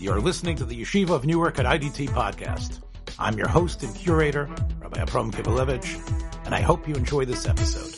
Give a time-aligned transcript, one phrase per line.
[0.00, 2.80] You're listening to the Yeshiva of Newark at IDT podcast.
[3.18, 4.48] I'm your host and curator,
[4.80, 7.96] Rabbi Abram Kibalevich, and I hope you enjoy this episode.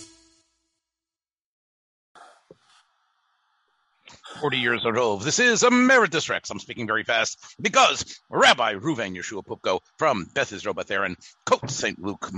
[4.40, 5.20] 40 years old.
[5.20, 6.48] This is Emeritus Rex.
[6.48, 11.68] I'm speaking very fast because Rabbi Ruven Yeshua Poupko from Beth Israel Beth Aaron, Côte
[11.68, 11.98] St.
[12.02, 12.30] Luc,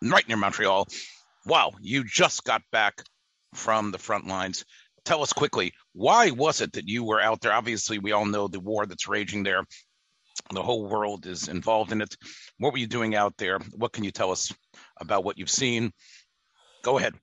[0.00, 0.86] right near Montreal.
[1.44, 3.02] Wow, you just got back
[3.52, 4.64] from the front lines.
[5.08, 7.54] Tell us quickly, why was it that you were out there?
[7.54, 9.64] Obviously, we all know the war that's raging there.
[10.52, 12.14] The whole world is involved in it.
[12.58, 13.58] What were you doing out there?
[13.74, 14.52] What can you tell us
[15.00, 15.92] about what you've seen?
[16.82, 17.14] Go ahead.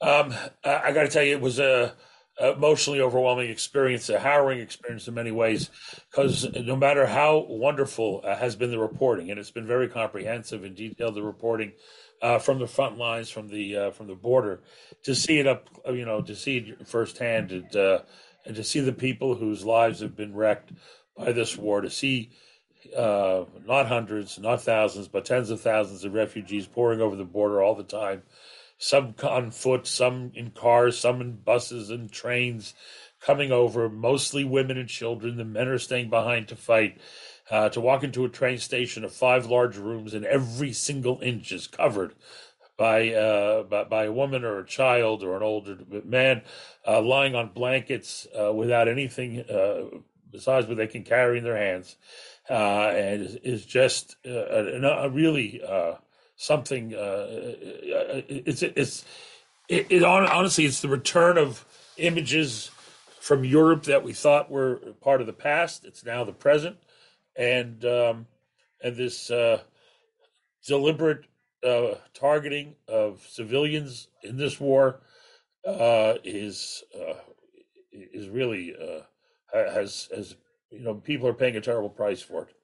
[0.00, 0.32] Um,
[0.64, 1.94] I, I got to tell you, it was a
[2.40, 5.70] emotionally overwhelming experience, a harrowing experience in many ways,
[6.10, 10.64] because no matter how wonderful uh, has been the reporting, and it's been very comprehensive
[10.64, 11.72] and detailed, the reporting
[12.22, 14.60] uh, from the front lines, from the uh, from the border,
[15.04, 18.00] to see it up, you know, to see it firsthand, and, uh,
[18.44, 20.72] and to see the people whose lives have been wrecked
[21.16, 22.30] by this war, to see
[22.96, 27.62] uh, not hundreds, not thousands, but tens of thousands of refugees pouring over the border
[27.62, 28.22] all the time
[28.78, 32.74] some on foot, some in cars, some in buses and trains
[33.20, 35.36] coming over, mostly women and children.
[35.36, 36.98] The men are staying behind to fight.
[37.50, 41.52] Uh, to walk into a train station of five large rooms and every single inch
[41.52, 42.14] is covered
[42.76, 46.42] by uh, by, by, a woman or a child or an older man
[46.86, 49.84] uh, lying on blankets uh, without anything uh,
[50.32, 51.96] besides what they can carry in their hands,
[52.50, 55.62] uh, and is, is just a, a, really
[56.36, 56.94] something.
[56.94, 57.26] Uh,
[58.28, 59.04] it's it's
[59.68, 61.64] it, it, honestly it's the return of
[61.96, 62.70] images
[63.20, 65.84] from Europe that we thought were part of the past.
[65.84, 66.76] It's now the present,
[67.36, 68.26] and um,
[68.82, 69.60] and this uh,
[70.66, 71.24] deliberate
[71.64, 75.00] uh, targeting of civilians in this war
[75.66, 77.14] uh, is uh,
[77.92, 79.00] is really uh,
[79.52, 80.36] has has
[80.70, 82.54] you know people are paying a terrible price for it,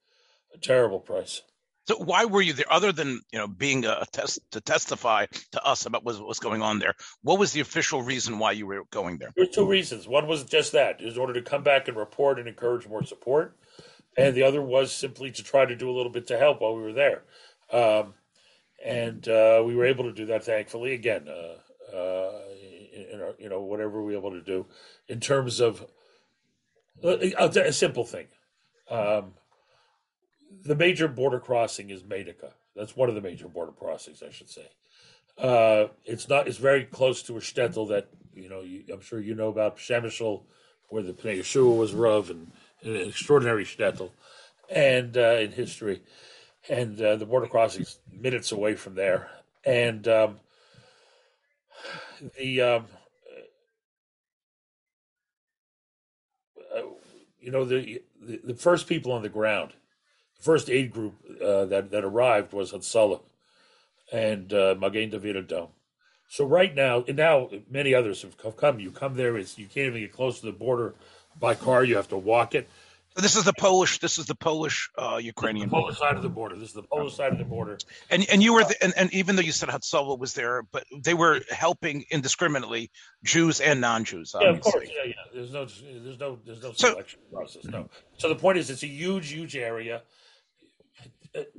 [0.53, 1.41] a terrible price.
[1.85, 5.63] So why were you there, other than you know being a test to testify to
[5.63, 6.93] us about what was going on there?
[7.23, 9.31] What was the official reason why you were going there?
[9.35, 10.07] There were two reasons.
[10.07, 13.57] One was just that, in order to come back and report and encourage more support,
[14.15, 16.75] and the other was simply to try to do a little bit to help while
[16.75, 17.23] we were there,
[17.71, 18.13] um,
[18.85, 20.43] and uh, we were able to do that.
[20.43, 22.41] Thankfully, again, uh, uh,
[23.11, 24.67] in our, you know whatever we were able to do
[25.07, 25.83] in terms of
[27.03, 28.27] uh, a simple thing.
[28.89, 29.33] Um,
[30.63, 32.51] the major border crossing is Medyka.
[32.75, 34.67] That's one of the major border crossings, I should say.
[35.37, 36.47] Uh, it's not.
[36.47, 38.61] It's very close to a shtetl that you know.
[38.61, 40.43] You, I'm sure you know about Przemysl,
[40.89, 42.51] where the Pnei Yeshua was Rav, and,
[42.83, 44.11] and, an extraordinary shtetl,
[44.69, 46.01] and uh, in history,
[46.69, 49.29] and uh, the border crossing is minutes away from there,
[49.65, 50.39] and um,
[52.37, 52.85] the um,
[56.75, 56.81] uh,
[57.39, 59.73] you know the, the the first people on the ground
[60.41, 63.21] first aid group uh, that that arrived was Hatzalah
[64.11, 65.69] and uh, Magen David Adom.
[66.27, 68.79] So right now, and now many others have come.
[68.79, 70.95] You come there, it's you can't even get close to the border
[71.39, 71.83] by car.
[71.83, 72.69] You have to walk it.
[73.17, 73.99] This is the Polish.
[73.99, 76.55] This is the Polish uh, Ukrainian the Polish side of the border.
[76.55, 77.77] This is the Polish side of the border.
[78.09, 80.85] And and you were the, and, and even though you said Hatzalah was there, but
[80.97, 82.89] they were helping indiscriminately
[83.25, 84.33] Jews and non-Jews.
[84.39, 84.87] Yeah, of course.
[84.87, 85.13] Yeah, yeah.
[85.33, 87.65] There's no there's no there's no selection so, process.
[87.65, 87.89] No.
[88.17, 90.03] So the point is, it's a huge, huge area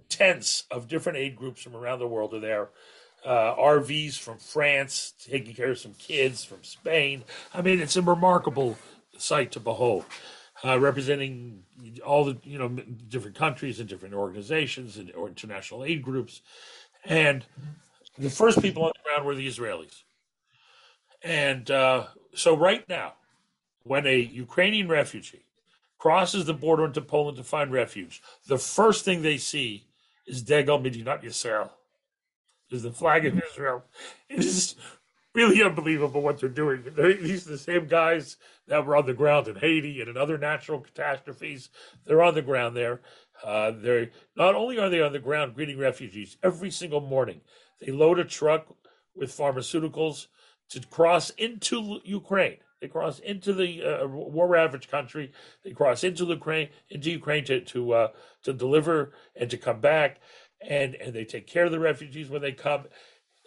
[0.09, 2.69] tents of different aid groups from around the world are there.
[3.25, 7.23] Uh, RVs from France taking care of some kids from Spain.
[7.55, 8.77] I mean, it's a remarkable
[9.17, 10.05] sight to behold,
[10.65, 11.63] uh, representing
[12.05, 12.69] all the you know
[13.09, 16.41] different countries and different organizations and or international aid groups.
[17.05, 17.45] And
[18.19, 20.03] the first people on the ground were the Israelis.
[21.23, 23.15] And uh, so, right now,
[23.85, 25.45] when a Ukrainian refugee
[26.03, 29.87] crosses the border into Poland to find refuge, the first thing they see
[30.27, 31.71] is Degel Medinat Yisrael,
[32.73, 33.85] is the flag of Israel.
[34.29, 34.75] It is
[35.33, 36.83] really unbelievable what they're doing.
[36.97, 38.37] They're, these are the same guys
[38.67, 41.69] that were on the ground in Haiti and in other natural catastrophes.
[42.05, 43.01] They're on the ground there.
[43.45, 47.43] Uh, they're not only are they on the ground greeting refugees every single morning.
[47.79, 48.75] They load a truck
[49.15, 50.27] with pharmaceuticals
[50.71, 52.57] to cross into Ukraine.
[52.83, 55.31] They cross into the uh, war-ravaged country.
[55.63, 58.09] They cross into Ukraine, into Ukraine to to uh,
[58.43, 60.21] to deliver and to come back,
[60.61, 62.87] and and they take care of the refugees when they come.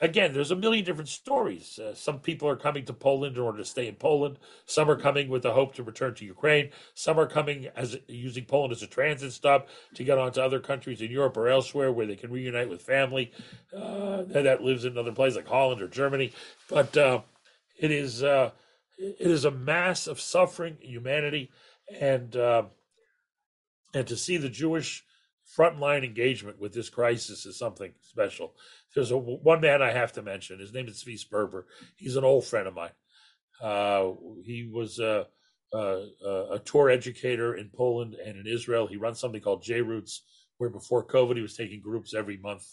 [0.01, 1.79] Again, there's a million different stories.
[1.79, 4.39] Uh, some people are coming to Poland in order to stay in Poland.
[4.65, 6.69] Some are coming with the hope to return to Ukraine.
[6.93, 10.59] Some are coming as using Poland as a transit stop to get on to other
[10.59, 13.31] countries in Europe or elsewhere where they can reunite with family
[13.75, 16.33] uh, that lives in another place like Holland or Germany.
[16.69, 17.21] But uh,
[17.77, 18.51] it is uh,
[18.97, 21.51] it is a mass of suffering, humanity,
[21.99, 22.63] and uh,
[23.93, 25.03] and to see the Jewish
[25.57, 28.53] frontline engagement with this crisis is something special.
[28.93, 30.59] There's a, one man I have to mention.
[30.59, 31.63] His name is Zvi Sperber.
[31.95, 32.91] He's an old friend of mine.
[33.61, 34.11] Uh,
[34.43, 35.27] he was a,
[35.73, 36.05] a,
[36.53, 38.87] a, tour educator in Poland and in Israel.
[38.87, 40.23] He runs something called J Roots,
[40.57, 42.65] where before COVID he was taking groups every month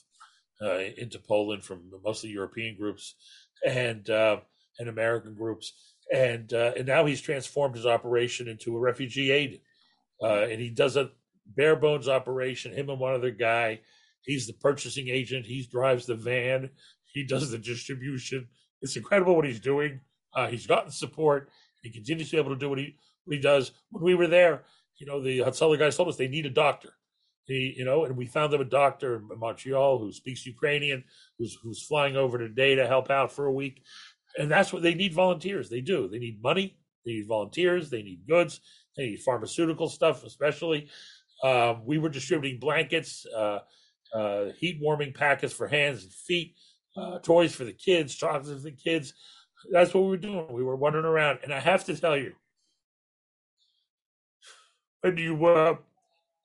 [0.61, 3.15] uh, into Poland from mostly European groups
[3.65, 4.39] and uh,
[4.79, 5.92] and American groups.
[6.13, 9.61] And uh, and now he's transformed his operation into a refugee aid,
[10.23, 11.11] uh, and he does a
[11.47, 12.75] bare bones operation.
[12.75, 13.81] Him and one other guy.
[14.21, 15.47] He's the purchasing agent.
[15.47, 16.71] He drives the van.
[17.13, 18.49] He does the distribution.
[18.81, 20.01] It's incredible what he's doing.
[20.35, 21.51] Uh, he's gotten support.
[21.83, 23.73] He continues to be able to do what he what he does.
[23.91, 24.65] When we were there,
[24.99, 26.91] you know, the Hatzalah guys told us they need a doctor.
[27.45, 31.05] He, you know, and we found them a doctor in Montreal who speaks Ukrainian,
[31.39, 33.83] who's who's flying over today to help out for a week.
[34.39, 35.69] And that's what they need volunteers.
[35.69, 36.09] They do.
[36.09, 36.77] They need money.
[37.05, 37.91] They need volunteers.
[37.91, 38.61] They need goods.
[38.97, 40.89] They need pharmaceutical stuff, especially.
[41.43, 43.61] Um, we were distributing blankets, uh,
[44.15, 46.55] uh, heat warming packets for hands and feet,
[46.97, 49.15] uh, toys for the kids, chocolates for the kids.
[49.71, 50.53] That's what we were doing.
[50.53, 51.41] We were wandering around.
[51.43, 52.35] And I have to tell you,
[55.01, 55.77] when you uh,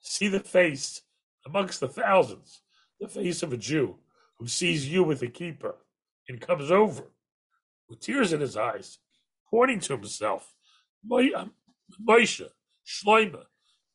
[0.02, 1.02] see the face
[1.46, 2.62] amongst the thousands,
[3.00, 3.96] the face of a Jew
[4.40, 5.76] who sees you with a kippah
[6.28, 7.04] and comes over
[7.90, 9.00] with tears in his eyes,
[9.50, 10.54] pointing to himself,
[11.12, 11.54] um,
[12.08, 12.48] Moshe,
[12.86, 13.44] Shloima,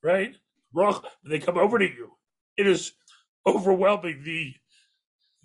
[0.03, 0.37] right?
[1.29, 2.13] They come over to you.
[2.57, 2.93] It is
[3.47, 4.55] overwhelming the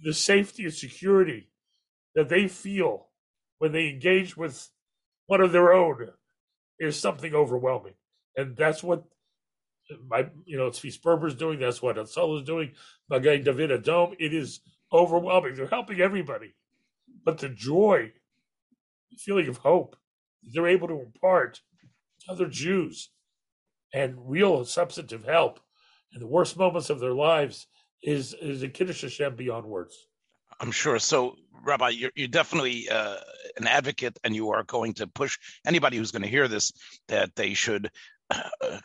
[0.04, 1.50] the safety and security
[2.16, 3.08] that they feel
[3.58, 4.70] when they engage with
[5.26, 6.10] one of their own
[6.80, 7.96] is something overwhelming,
[8.36, 9.04] and that's what
[10.08, 11.60] my you know Zvi Sperber's doing.
[11.60, 12.74] That's what Ansel is doing.
[13.10, 14.16] My David Adom.
[14.20, 14.62] It is
[14.94, 15.56] overwhelming.
[15.56, 16.54] They're helping everybody,
[17.26, 18.14] but the joy,
[19.18, 19.96] feeling of hope,
[20.44, 21.62] they're able to impart
[22.22, 23.10] to other Jews,
[23.94, 25.60] and real substantive help
[26.14, 27.68] in the worst moments of their lives
[28.04, 30.08] is is a kiddush Hashem beyond words.
[30.60, 30.98] I'm sure.
[31.00, 33.18] So, Rabbi, you're, you're definitely uh,
[33.58, 36.72] an advocate, and you are going to push anybody who's going to hear this
[37.08, 37.92] that they should
[38.30, 38.80] uh,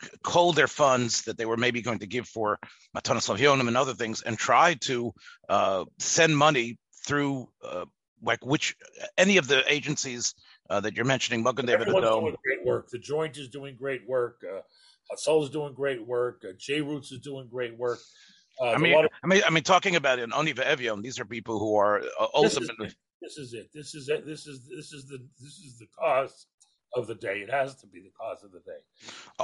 [0.55, 2.59] their funds that they were maybe going to give for
[2.95, 5.13] Matanos Laevyonim and other things, and try to
[5.49, 7.85] uh, send money through uh,
[8.23, 8.75] like which
[9.17, 10.33] any of the agencies
[10.69, 12.89] uh, that you're mentioning, Magen David doing great work.
[12.89, 14.41] The Joint is doing great work.
[14.43, 14.61] Uh,
[15.15, 16.43] Soul is doing great work.
[16.47, 17.99] Uh, J Roots is doing great work.
[18.59, 21.25] Uh, I mean, of- I mean, I mean, talking about it, Oniva Evion, these are
[21.25, 22.91] people who are uh, ultimately.
[23.21, 23.69] This is, it.
[23.73, 24.25] This is it.
[24.25, 26.47] This is this is the this is the cause
[26.95, 27.39] of the day.
[27.39, 28.79] It has to be the cause of the day.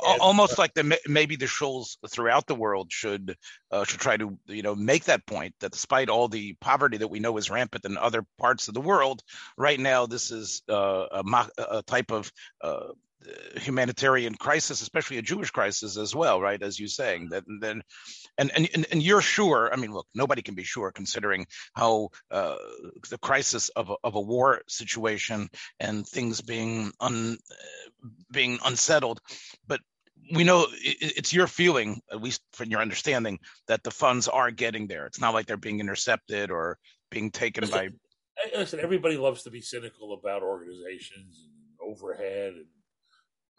[0.06, 3.36] And, Almost uh, like the maybe the shuls throughout the world should
[3.72, 7.08] uh, should try to you know make that point that despite all the poverty that
[7.08, 9.22] we know is rampant in other parts of the world,
[9.58, 12.32] right now this is uh, a, a, type of
[12.62, 12.88] uh,
[13.56, 16.62] humanitarian crisis, especially a Jewish crisis as well, right?
[16.62, 17.82] As you're saying that, then,
[18.40, 19.70] and, and and you're sure.
[19.72, 22.56] I mean, look, nobody can be sure considering how uh,
[23.10, 25.50] the crisis of a, of a war situation
[25.80, 27.38] and things being un
[28.32, 29.20] being unsettled,
[29.68, 29.82] but
[30.32, 34.88] we know it's your feeling, at least from your understanding, that the funds are getting
[34.88, 35.08] there.
[35.08, 36.78] It's not like they're being intercepted or
[37.10, 38.00] being taken listen,
[38.54, 38.58] by.
[38.58, 42.66] Listen, everybody loves to be cynical about organizations and overhead and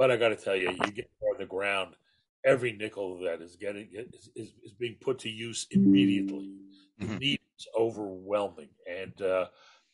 [0.00, 1.94] but I got to tell you, you get on the ground,
[2.44, 6.50] every nickel of that is getting is, is, is being put to use immediately.
[6.98, 7.18] The mm-hmm.
[7.18, 9.46] need is overwhelming, and uh,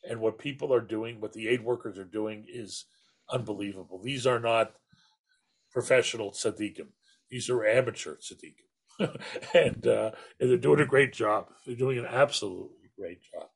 [0.09, 2.85] and what people are doing, what the aid workers are doing, is
[3.29, 4.01] unbelievable.
[4.03, 4.73] These are not
[5.71, 6.87] professional tzaddikim;
[7.29, 9.17] these are amateur tzaddikim,
[9.53, 11.47] and uh, and they're doing a great job.
[11.65, 13.47] They're doing an absolutely great job.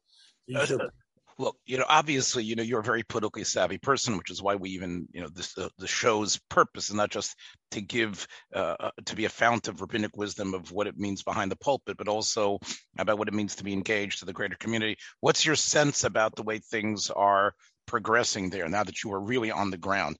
[0.48, 0.92] These are
[1.38, 4.56] look, you know, obviously, you know, you're a very politically savvy person, which is why
[4.56, 7.36] we even, you know, this the, the show's purpose is not just
[7.72, 11.24] to give, uh, uh, to be a fount of rabbinic wisdom of what it means
[11.24, 12.60] behind the pulpit, but also
[12.98, 14.98] about what it means to be engaged to the greater community.
[15.20, 17.54] What's your sense about the way things are
[17.88, 20.18] progressing there now that you are really on the ground?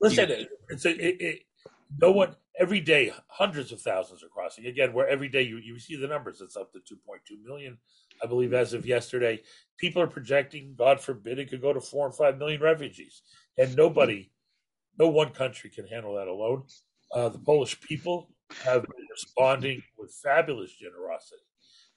[0.00, 1.38] Listen, you, it's a, it, it,
[1.98, 4.66] no one every day, hundreds of thousands are crossing.
[4.66, 7.78] Again, where every day you, you see the numbers, it's up to 2.2 million
[8.22, 9.40] I believe, as of yesterday.
[9.78, 13.22] People are projecting, God forbid, it could go to four and five million refugees.
[13.58, 14.30] And nobody,
[14.98, 16.64] no one country can handle that alone.
[17.14, 18.30] Uh, the Polish people
[18.64, 21.42] have been responding with fabulous generosity,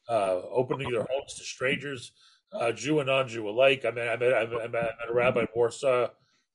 [0.09, 2.13] uh, opening their homes to strangers,
[2.53, 3.83] uh, Jew and non Jew alike.
[3.85, 6.09] I mean, I met, I met, I met a rabbi in Warsaw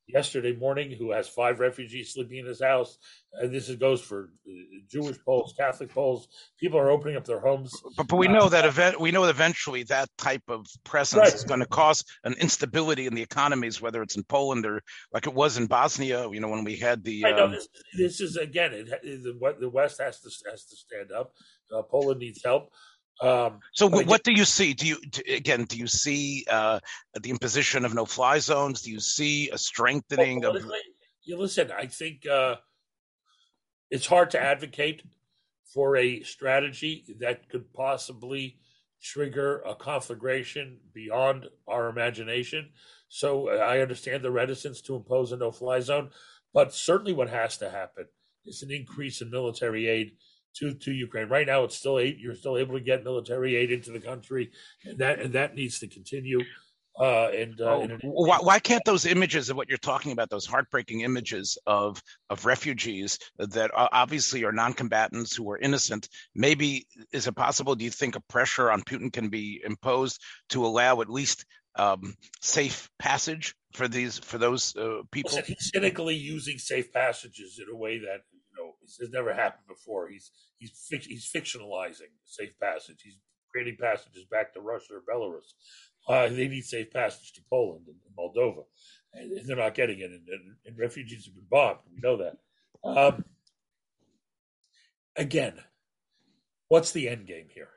[0.09, 2.97] yesterday morning who has five refugees sleeping in his house.
[3.35, 4.51] And this goes for uh,
[4.91, 6.29] Jewish Poles, Catholic Poles.
[6.59, 7.71] People are opening up their homes.
[7.97, 8.99] But, but we know that event.
[8.99, 11.35] We know eventually that type of presence Right.
[11.35, 15.27] is going to cause an instability in the economies, whether it's in Poland or like
[15.27, 16.29] it was in Bosnia.
[16.31, 17.27] You know, when we had the.
[17.27, 18.73] I know um, this, this is again.
[18.73, 21.33] It, the what- the West has to has to stand up.
[21.71, 22.71] Uh, Poland needs help.
[23.21, 24.75] Um, So, what do you see?
[24.75, 25.65] Do you d- again?
[25.65, 26.81] Do you see uh,
[27.21, 28.83] the imposition of no-fly zones?
[28.83, 30.57] Do you see a strengthening of?
[31.25, 31.71] you listen.
[31.71, 32.57] I think uh,
[33.91, 35.03] it's hard to advocate
[35.75, 38.59] for a strategy that could possibly
[39.03, 42.71] trigger a conflagration beyond our imagination.
[43.09, 46.11] So uh, I understand the reticence to impose a no-fly zone,
[46.53, 48.07] but certainly what has to happen
[48.45, 50.13] is an increase in military aid
[50.57, 51.29] to, to Ukraine.
[51.29, 52.19] Right now, it's still eight.
[52.19, 54.51] You're still able to get military aid into the country,
[54.85, 56.41] and that and that needs to continue.
[56.99, 60.11] Uh, and, uh, Oh, and it- why, why can't those images of what you're talking
[60.11, 66.09] about, those heartbreaking images of of refugees that are obviously are non-combatants who are innocent,
[66.35, 67.77] maybe is it possible?
[67.77, 71.45] Do you think a pressure on Putin can be imposed to allow at least
[71.77, 75.31] um, safe passage for these for those uh, people?
[75.31, 78.23] Listen, he's cynically using safe passages in a way that
[78.89, 80.09] know has never happened before.
[80.09, 83.03] He's he's he's fictionalizing safe passage.
[83.03, 83.19] He's
[83.51, 85.53] creating passages back to Russia or Belarus.
[86.09, 88.65] Uh, they need safe passage to Poland and Moldova,
[89.13, 90.11] and they're not getting it.
[90.11, 91.81] And, and, and refugees have been bombed.
[91.93, 92.39] We know that.
[92.85, 93.25] Um,
[95.17, 95.55] again,
[96.69, 97.69] what's the end game here?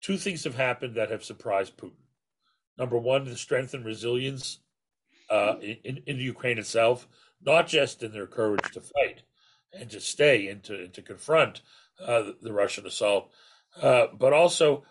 [0.00, 2.04] Two things have happened that have surprised Putin.
[2.78, 4.60] Number one, the strength and resilience
[5.30, 7.08] uh, in, in Ukraine itself,
[7.42, 9.22] not just in their courage to fight
[9.78, 11.60] and to stay and to, to confront
[12.00, 13.30] uh, the, the Russian assault,
[13.80, 14.84] uh, but also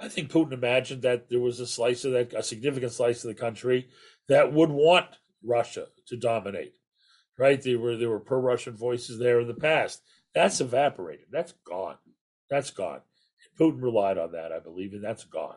[0.00, 3.28] I think Putin imagined that there was a slice of that, a significant slice of
[3.28, 3.88] the country
[4.28, 5.06] that would want
[5.44, 6.74] Russia to dominate.
[7.38, 7.60] Right?
[7.62, 10.02] There were there were pro-Russian voices there in the past.
[10.34, 11.26] That's evaporated.
[11.30, 11.96] That's gone.
[12.48, 13.00] That's gone.
[13.58, 15.56] Putin relied on that, I believe, and that's gone.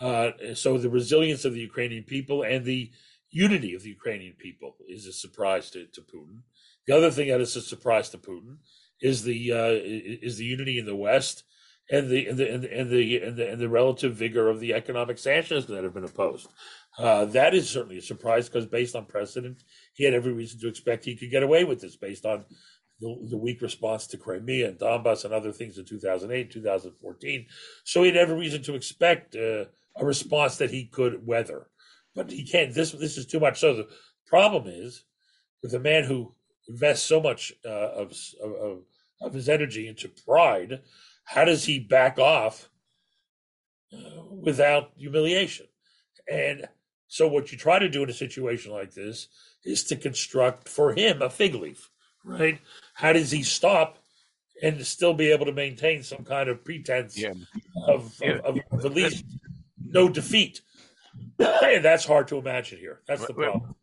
[0.00, 2.90] Uh, so the resilience of the Ukrainian people and the
[3.30, 6.40] unity of the Ukrainian people is a surprise to, to Putin.
[6.86, 8.58] The other thing that is a surprise to Putin
[9.00, 11.44] is the uh, is the unity in the West
[11.90, 14.60] and the and the and the and the, and the, and the relative vigor of
[14.60, 16.48] the economic sanctions that have been imposed.
[16.98, 19.62] Uh, that is certainly a surprise because based on precedent,
[19.94, 22.44] he had every reason to expect he could get away with this based on
[23.00, 27.46] the, the weak response to Crimea and Donbass and other things in 2008, 2014.
[27.84, 29.64] So he had every reason to expect uh,
[29.96, 31.66] a response that he could weather.
[32.14, 32.74] But he can't.
[32.74, 33.60] This this is too much.
[33.60, 33.88] So the
[34.26, 35.04] problem is
[35.62, 36.34] with a man who
[36.68, 38.82] invests so much uh, of, of
[39.22, 40.80] of his energy into pride.
[41.24, 42.68] How does he back off
[43.92, 45.66] uh, without humiliation?
[46.30, 46.66] And
[47.06, 49.28] so, what you try to do in a situation like this
[49.64, 51.90] is to construct for him a fig leaf,
[52.24, 52.58] right?
[52.94, 53.98] How does he stop
[54.62, 57.32] and still be able to maintain some kind of pretense Yeah.
[57.86, 58.38] of, Yeah.
[58.44, 59.24] of, of at least
[59.84, 60.62] no defeat?
[61.38, 63.00] And that's hard to imagine here.
[63.06, 63.74] That's the problem.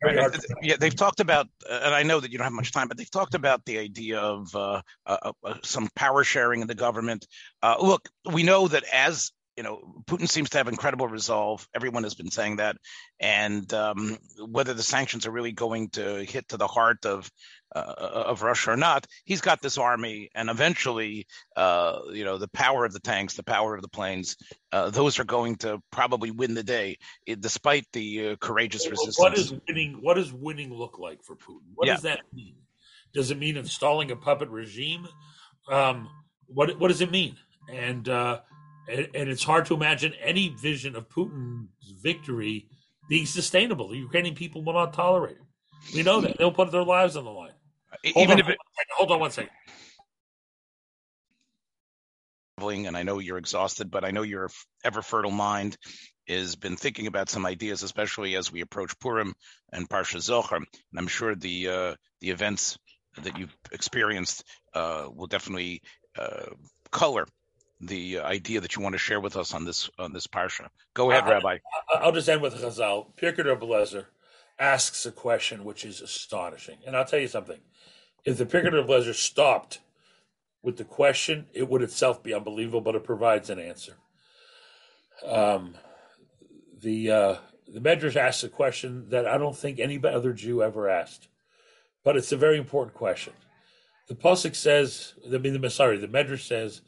[0.61, 2.97] Yeah, they've talked about, uh, and I know that you don't have much time, but
[2.97, 7.27] they've talked about the idea of uh, uh, uh, some power sharing in the government.
[7.61, 11.67] Uh, look, we know that as you know, Putin seems to have incredible resolve.
[11.75, 12.77] Everyone has been saying that,
[13.19, 14.17] and um,
[14.47, 17.29] whether the sanctions are really going to hit to the heart of
[17.75, 17.93] uh,
[18.31, 22.85] of Russia or not, he's got this army, and eventually, uh, you know, the power
[22.85, 24.35] of the tanks, the power of the planes,
[24.71, 26.97] uh, those are going to probably win the day,
[27.27, 29.19] eh, despite the uh, courageous Well, resistance.
[29.19, 29.93] What does winning?
[30.01, 31.71] What does winning look like for Putin?
[31.75, 31.95] What Yeah.
[31.95, 32.55] does that mean?
[33.13, 35.07] Does it mean installing a puppet regime?
[35.67, 36.09] Um,
[36.47, 37.37] what What does it mean?
[37.71, 38.41] And uh,
[38.87, 42.67] and, and it's hard to imagine any vision of Putin's victory
[43.07, 43.89] being sustainable.
[43.89, 45.93] The Ukrainian people will not tolerate it.
[45.93, 47.53] We know that they'll put their lives on the line.
[48.13, 48.57] Hold Even on, if it,
[48.95, 49.51] hold on one second.
[52.59, 54.49] traveling, and I know you're exhausted, but I know your
[54.83, 55.77] ever fertile mind
[56.27, 59.33] has been thinking about some ideas, especially as we approach Purim
[59.71, 60.57] and Parsha Zachor.
[60.57, 60.67] And
[60.97, 62.77] I'm sure the uh, the events
[63.23, 64.43] that you've experienced
[64.73, 65.81] uh, will definitely
[66.17, 66.51] uh,
[66.91, 67.25] color
[67.81, 70.67] the idea that you want to share with us on this on this parsha.
[70.93, 71.57] Go ahead, Rabbi.
[71.93, 73.07] I- I'll just end with Chazal.
[73.15, 74.05] Pirkei Rebelezer
[74.59, 77.59] asks a question which is astonishing, and I'll tell you something.
[78.25, 79.79] If the Pirkei Rebelezer stopped
[80.61, 83.95] with the question, it would itself be unbelievable, but it provides an answer.
[85.25, 85.75] Um,
[86.81, 87.35] the uh,
[87.67, 91.27] the Medrash asks a question that I don't think any other Jew ever asked,
[92.03, 93.33] but it's a very important question.
[94.07, 96.81] The pasuk says, I mean, the sorry, the Medrash says,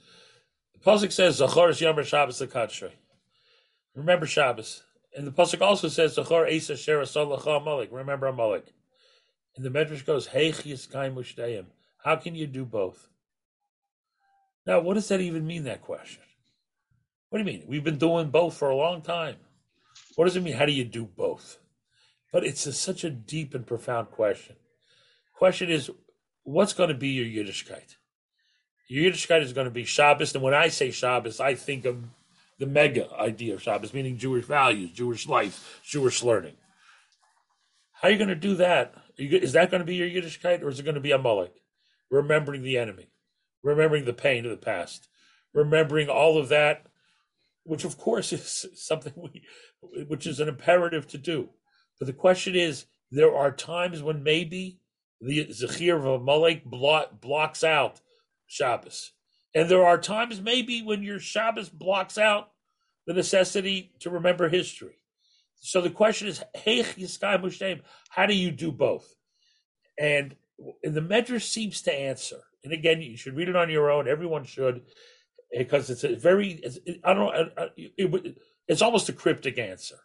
[0.73, 2.91] the pasuk says, "Zachor Yom Shabbos Lekadshei."
[3.95, 4.83] Remember Shabbos.
[5.15, 8.73] And the pasuk also says, "Zachor Asa Shera Amalek." Remember Amalek.
[9.55, 11.65] And the Medrash goes, Hey Mushtayim.
[12.03, 13.09] How can you do both?
[14.65, 16.23] Now, what does that even mean, that question?
[17.29, 17.67] What do you mean?
[17.67, 19.37] We've been doing both for a long time.
[20.15, 20.55] What does it mean?
[20.55, 21.57] How do you do both?
[22.31, 24.55] But it's a, such a deep and profound question.
[25.33, 25.89] Question is,
[26.43, 27.95] what's going to be your Yiddishkeit?
[28.87, 30.33] Your Yiddishkeit is going to be Shabbos.
[30.33, 32.03] And when I say Shabbos, I think of
[32.61, 36.53] the mega idea of Shabbos, meaning Jewish values, Jewish life, Jewish learning.
[37.91, 38.93] How are you going to do that?
[39.17, 41.55] Is that going to be your Yiddishkeit or is it going to be a Amalek?
[42.11, 43.07] Remembering the enemy,
[43.63, 45.07] remembering the pain of the past,
[45.55, 46.85] remembering all of that,
[47.63, 49.41] which of course is something we,
[50.07, 51.49] which is an imperative to do.
[51.97, 54.81] But the question is, there are times when maybe
[55.19, 58.01] the Zechir of Amalek block, blocks out
[58.45, 59.13] Shabbos.
[59.55, 62.50] And there are times maybe when your Shabbos blocks out
[63.07, 64.95] the necessity to remember history.
[65.59, 66.43] So the question is,
[68.09, 69.13] how do you do both?
[69.99, 70.35] And,
[70.83, 72.37] the Medrash seems to answer.
[72.63, 74.07] And again, you should read it on your own.
[74.07, 74.83] Everyone should,
[75.51, 79.97] because it's a very, it's, I don't know, it, it, it's almost a cryptic answer.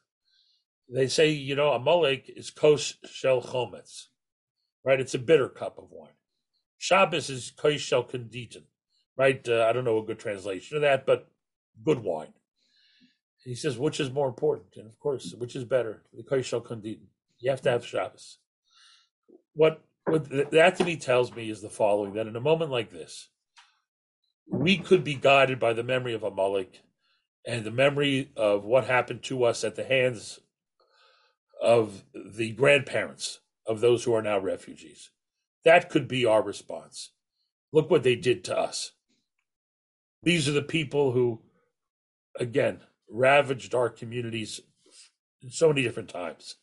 [0.89, 4.05] They say, you know, a Amalek is kos shel chometz,
[4.85, 5.01] right?
[5.01, 6.15] It's a bitter cup of wine.
[6.79, 8.65] Shabbos is kos shel konditin,
[9.17, 9.47] right?
[9.47, 11.29] Uh, I don't know a good translation of that, but
[11.85, 12.33] good wine.
[13.47, 14.71] He says, which is more important?
[14.77, 16.03] And of course, which is better?
[16.13, 16.99] The Kaishal Kundin.
[17.39, 18.39] You have to have Shabbos.
[19.55, 22.91] What, what that to me tells me is the following that in a moment like
[22.91, 23.29] this,
[24.51, 26.83] we could be guided by the memory of Amalek
[27.47, 30.41] and the memory of what happened to us at the hands
[31.63, 35.11] of the grandparents of those who are now refugees.
[35.65, 37.13] That could be our response.
[37.73, 38.91] Look what they did to us.
[40.25, 41.43] These are the people who,
[42.41, 44.61] again, ravaged our communities
[45.43, 46.57] in so many different times.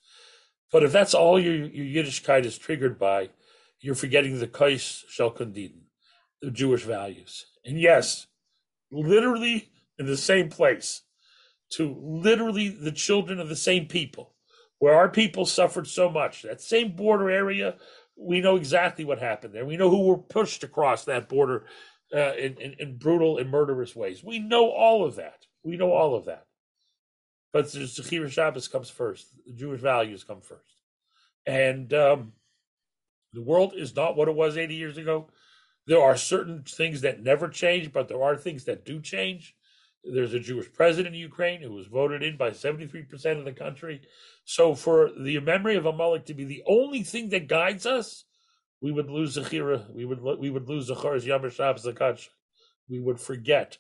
[0.72, 3.30] But if that's all your, your Yiddishkeit is triggered by,
[3.80, 5.74] you're forgetting the Kais Shel Kundin,
[6.42, 7.46] the Jewish values.
[7.66, 8.28] And yes,
[8.92, 9.70] literally
[10.00, 11.02] in the same place,
[11.72, 14.34] to literally the children of the same people,
[14.80, 16.42] where our people suffered so much.
[16.42, 17.76] That same border area,
[18.16, 19.66] we know exactly what happened there.
[19.66, 21.66] We know who were pushed across that border
[22.14, 24.24] uh, in, in, in brutal and murderous ways.
[24.24, 25.46] We know all of that.
[25.64, 26.46] We know all of that.
[27.52, 29.28] But the Zechira Shabbos comes first.
[29.46, 30.82] The Jewish values come first.
[31.46, 32.34] And um,
[33.32, 35.30] the world is not what it was 80 years ago.
[35.86, 39.56] There are certain things that never change, but there are things that do change.
[40.04, 44.02] There's a Jewish president in Ukraine who was voted in by 73% of the country.
[44.46, 48.26] So for the memory of Amalek to be the only thing that guides us,
[48.82, 49.90] we would lose Zechira.
[49.94, 51.88] We would we would lose Zechari's Yom Shabbos.
[52.90, 53.78] We would forget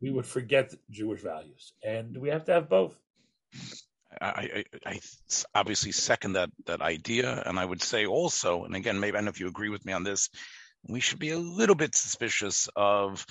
[0.00, 2.98] we would forget Jewish values, and we have to have both.
[4.20, 5.00] I, I, I,
[5.54, 9.26] obviously second that that idea, and I would say also, and again, maybe I don't
[9.26, 10.28] know if you agree with me on this,
[10.86, 13.26] we should be a little bit suspicious of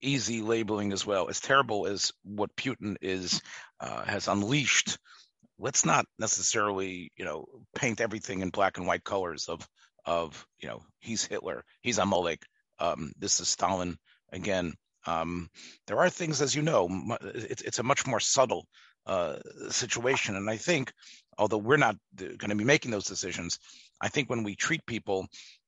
[0.00, 1.28] easy labeling as well.
[1.28, 3.42] As terrible as what Putin is
[3.80, 4.98] uh, has unleashed,
[5.58, 9.66] let's not necessarily, you know, paint everything in black and white colors of
[10.04, 12.42] of you know he's Hitler, he's Amalek,
[12.78, 13.98] um, this is Stalin
[14.32, 14.74] again.
[15.06, 15.48] Um,
[15.86, 16.88] there are things, as you know,
[17.22, 18.66] it's, it's a much more subtle
[19.06, 19.36] uh,
[19.70, 20.36] situation.
[20.36, 20.92] And I think,
[21.38, 23.58] although we're not going to be making those decisions,
[24.00, 25.26] I think when we treat people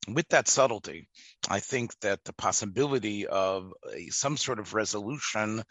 [0.09, 1.09] with that subtlety,
[1.49, 5.62] I think that the possibility of a, some sort of resolution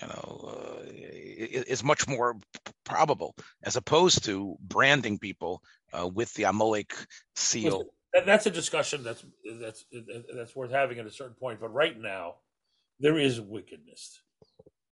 [0.00, 2.36] you know, uh, is much more
[2.84, 6.94] probable as opposed to branding people uh, with the Amalek
[7.36, 7.84] seal.
[8.26, 9.24] That's a discussion that's
[9.60, 9.84] that's
[10.34, 11.60] that's worth having at a certain point.
[11.60, 12.36] But right now,
[13.02, 14.20] there is wickedness,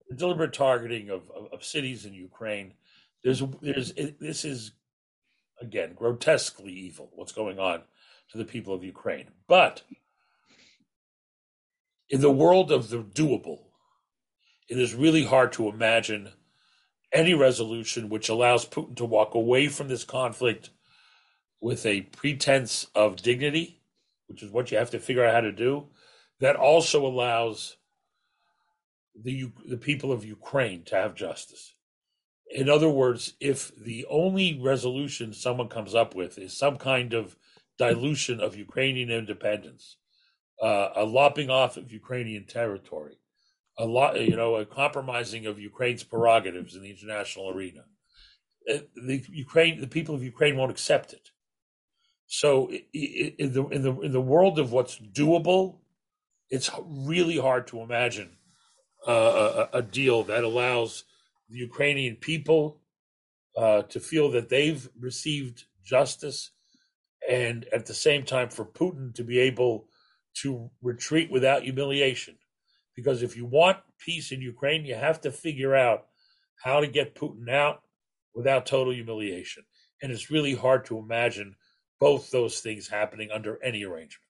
[0.08, 2.72] the deliberate targeting of, of, of cities in Ukraine.
[3.22, 4.72] There's there's it, this is
[5.60, 7.10] again grotesquely evil.
[7.14, 7.82] What's going on
[8.30, 9.82] to the people of Ukraine, but
[12.08, 13.64] in the world of the doable,
[14.68, 16.30] it is really hard to imagine
[17.12, 20.70] any resolution which allows Putin to walk away from this conflict
[21.60, 23.82] with a pretense of dignity,
[24.28, 25.86] which is what you have to figure out how to do,
[26.40, 27.77] that also allows
[29.22, 31.74] the the people of Ukraine to have justice.
[32.50, 37.36] In other words, if the only resolution someone comes up with is some kind of
[37.78, 39.96] dilution of Ukrainian independence,
[40.62, 43.18] uh, a lopping off of Ukrainian territory,
[43.78, 47.84] a lot, you know, a compromising of Ukraine's prerogatives in the international arena,
[48.72, 51.30] uh, the Ukraine, the people of Ukraine won't accept it.
[52.26, 55.76] So, in the in the in the world of what's doable,
[56.50, 58.37] it's really hard to imagine
[59.12, 61.04] a, a, deal that allows
[61.48, 62.80] the Ukrainian people
[63.56, 66.50] uh, to feel that they've received justice
[67.28, 69.86] and at the same time for Putin to be able
[70.34, 72.36] to retreat without humiliation.
[72.94, 76.06] Because if you want peace in Ukraine, you have to figure out
[76.62, 77.82] how to get Putin out
[78.34, 79.64] without total humiliation.
[80.02, 81.56] And it's really hard to imagine
[82.00, 84.27] both those things happening under any arrangement.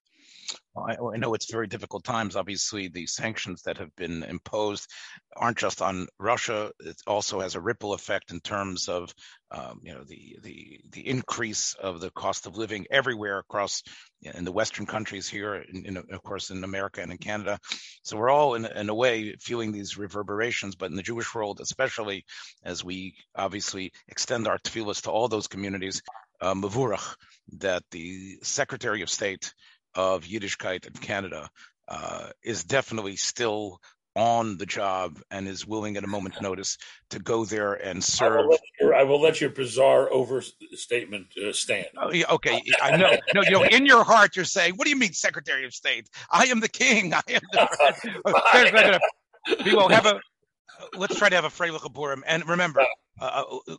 [0.75, 2.35] I, I, know it's very difficult times.
[2.35, 4.87] Obviously, the sanctions that have been imposed
[5.35, 6.71] aren't just on Russia.
[6.79, 9.13] It also has a ripple effect in terms of,
[9.51, 13.83] um, you know, the the the increase of the cost of living everywhere across
[14.21, 17.57] in the Western countries here, in, in, of course, in America and in Canada.
[18.03, 20.75] So we're all, in, in a way, feeling these reverberations.
[20.75, 22.25] But in the Jewish world, especially
[22.63, 26.01] as we obviously extend our tefillahs to all those communities,
[26.41, 27.15] uh, Mavurach,
[27.57, 29.53] that the Secretary of State
[29.95, 31.49] of Yiddishkeit in Canada
[31.87, 33.79] uh, is definitely still
[34.15, 36.77] on the job and is willing at a moment's notice
[37.09, 38.33] to go there and serve.
[38.33, 41.87] I will let your, I will let your bizarre overstatement uh, stand.
[41.97, 43.15] Oh, yeah, okay, I know.
[43.33, 46.09] No, you know, in your heart, you're saying, "What do you mean, Secretary of State?
[46.29, 47.13] I am the king.
[47.13, 48.99] I am the."
[49.65, 50.19] we will have a.
[50.97, 52.81] Let's try to have a Freilich Purim, and remember,
[53.21, 53.75] uh, uh,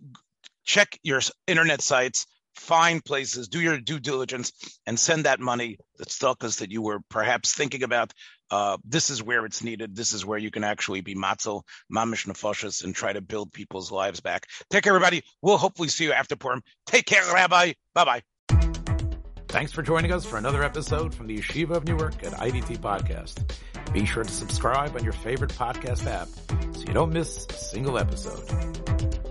[0.64, 2.26] check your internet sites
[2.60, 4.52] find places, do your due diligence,
[4.86, 8.12] and send that money, the tzedakahs that you were perhaps thinking about.
[8.50, 9.96] Uh, this is where it's needed.
[9.96, 13.90] This is where you can actually be matzel, mamish nefashis, and try to build people's
[13.90, 14.46] lives back.
[14.70, 15.22] Take care, everybody.
[15.40, 16.62] We'll hopefully see you after Purim.
[16.86, 17.72] Take care, Rabbi.
[17.94, 18.22] Bye bye.
[19.48, 23.52] Thanks for joining us for another episode from the Yeshiva of Newark at IDT Podcast.
[23.92, 26.28] Be sure to subscribe on your favorite podcast app
[26.76, 29.29] so you don't miss a single episode.